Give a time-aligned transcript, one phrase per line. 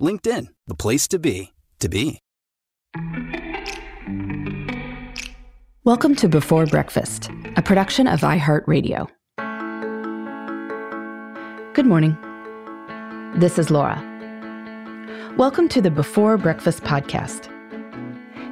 [0.00, 2.20] LinkedIn, the place to be, to be.
[5.84, 9.08] Welcome to Before Breakfast, a production of iHeartRadio.
[11.74, 12.16] Good morning.
[13.36, 14.02] This is Laura.
[15.36, 17.48] Welcome to the Before Breakfast podcast.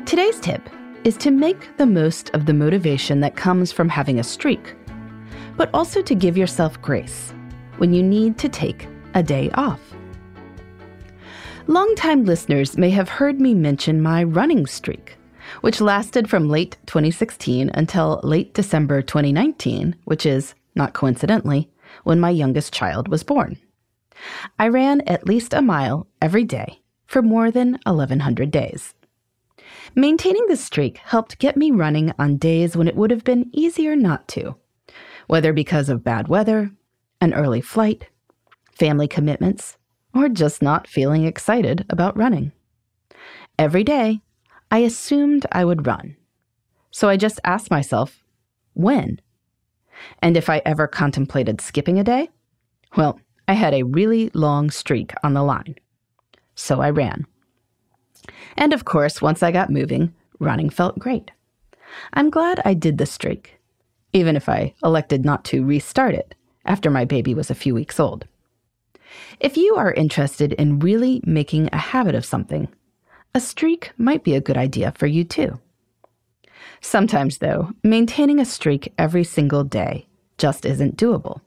[0.04, 0.68] Today's tip
[1.04, 4.74] is to make the most of the motivation that comes from having a streak,
[5.56, 7.32] but also to give yourself grace
[7.78, 9.80] when you need to take a day off.
[11.68, 15.18] Longtime listeners may have heard me mention my running streak
[15.60, 21.70] which lasted from late 2016 until late December 2019, which is, not coincidentally,
[22.04, 23.56] when my youngest child was born.
[24.58, 28.94] I ran at least a mile every day for more than 1,100 days.
[29.94, 33.96] Maintaining this streak helped get me running on days when it would have been easier
[33.96, 34.56] not to,
[35.26, 36.70] whether because of bad weather,
[37.20, 38.08] an early flight,
[38.72, 39.77] family commitments,
[40.18, 42.50] or just not feeling excited about running.
[43.56, 44.20] Every day,
[44.68, 46.16] I assumed I would run.
[46.90, 48.24] So I just asked myself,
[48.74, 49.20] when?
[50.20, 52.30] And if I ever contemplated skipping a day?
[52.96, 55.76] Well, I had a really long streak on the line.
[56.56, 57.24] So I ran.
[58.56, 61.30] And of course, once I got moving, running felt great.
[62.12, 63.58] I'm glad I did the streak,
[64.12, 68.00] even if I elected not to restart it after my baby was a few weeks
[68.00, 68.26] old.
[69.40, 72.68] If you are interested in really making a habit of something,
[73.34, 75.60] a streak might be a good idea for you too.
[76.80, 80.06] Sometimes, though, maintaining a streak every single day
[80.38, 81.40] just isn't doable.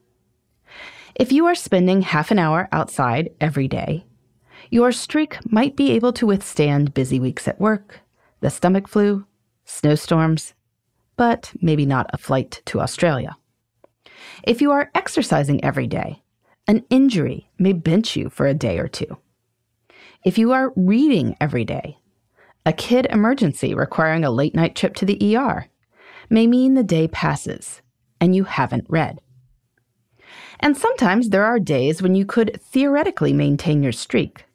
[1.15, 4.05] If you are spending half an hour outside every day,
[4.69, 7.99] your streak might be able to withstand busy weeks at work,
[8.39, 9.25] the stomach flu,
[9.65, 10.53] snowstorms,
[11.17, 13.35] but maybe not a flight to Australia.
[14.43, 16.20] If you are exercising every day,
[16.71, 19.17] an injury may bench you for a day or two.
[20.23, 21.97] If you are reading every day,
[22.65, 25.67] a kid emergency requiring a late night trip to the ER
[26.29, 27.81] may mean the day passes
[28.21, 29.19] and you haven't read.
[30.61, 34.45] And sometimes there are days when you could theoretically maintain your streak,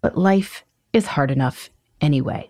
[0.00, 2.48] but life is hard enough anyway.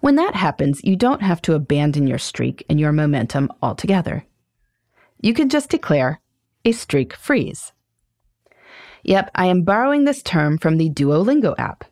[0.00, 4.24] When that happens, you don't have to abandon your streak and your momentum altogether.
[5.20, 6.22] You can just declare
[6.68, 7.72] a streak freeze.
[9.02, 11.84] Yep, I am borrowing this term from the Duolingo app.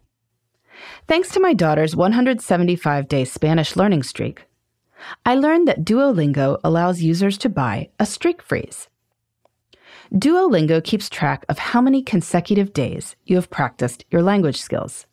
[1.08, 4.44] Thanks to my daughter's 175 day Spanish learning streak,
[5.24, 8.88] I learned that Duolingo allows users to buy a streak freeze.
[10.12, 15.06] Duolingo keeps track of how many consecutive days you have practiced your language skills.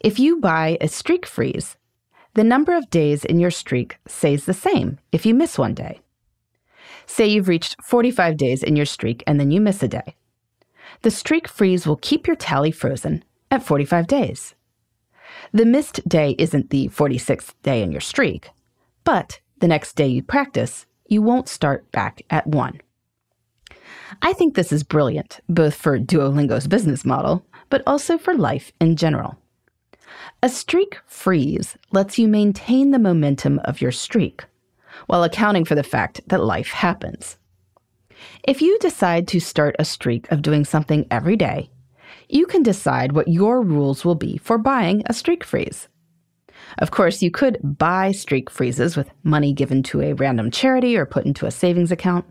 [0.00, 1.76] If you buy a streak freeze,
[2.34, 6.00] the number of days in your streak stays the same if you miss one day.
[7.08, 10.14] Say you've reached 45 days in your streak and then you miss a day
[11.02, 14.54] the streak freeze will keep your tally frozen at 45 days.
[15.52, 18.50] The missed day isn't the 46th day in your streak,
[19.04, 22.80] but the next day you practice, you won't start back at one.
[24.22, 28.96] I think this is brilliant, both for Duolingo's business model, but also for life in
[28.96, 29.38] general.
[30.42, 34.44] A streak freeze lets you maintain the momentum of your streak
[35.06, 37.36] while accounting for the fact that life happens.
[38.42, 41.70] If you decide to start a streak of doing something every day,
[42.28, 45.88] you can decide what your rules will be for buying a streak freeze.
[46.78, 51.06] Of course, you could buy streak freezes with money given to a random charity or
[51.06, 52.24] put into a savings account.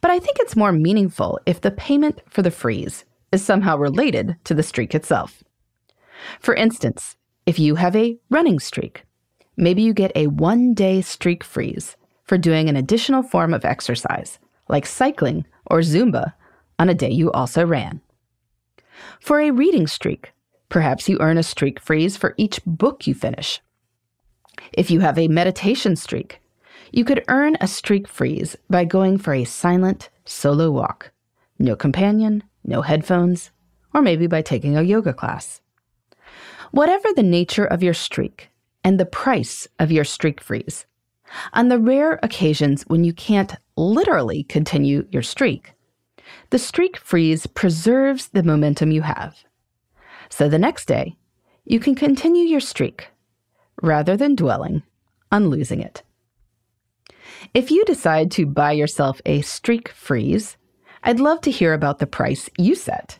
[0.00, 4.36] But I think it's more meaningful if the payment for the freeze is somehow related
[4.44, 5.42] to the streak itself.
[6.40, 9.05] For instance, if you have a running streak,
[9.56, 14.38] maybe you get a one day streak freeze for doing an additional form of exercise,
[14.68, 16.34] like cycling or Zumba,
[16.78, 18.00] on a day you also ran.
[19.20, 20.32] For a reading streak,
[20.68, 23.60] Perhaps you earn a streak freeze for each book you finish.
[24.72, 26.40] If you have a meditation streak,
[26.92, 31.12] you could earn a streak freeze by going for a silent, solo walk.
[31.58, 33.50] No companion, no headphones,
[33.94, 35.60] or maybe by taking a yoga class.
[36.72, 38.50] Whatever the nature of your streak
[38.86, 40.86] and the price of your streak freeze,
[41.52, 45.72] on the rare occasions when you can't literally continue your streak,
[46.50, 49.42] the streak freeze preserves the momentum you have.
[50.28, 51.16] So the next day,
[51.64, 53.08] you can continue your streak
[53.82, 54.84] rather than dwelling
[55.32, 56.04] on losing it.
[57.54, 60.56] If you decide to buy yourself a streak freeze,
[61.02, 63.18] I'd love to hear about the price you set.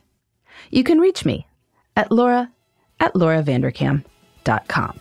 [0.70, 1.48] You can reach me
[1.96, 2.52] at laura
[3.00, 5.00] at lauravanderkam.com.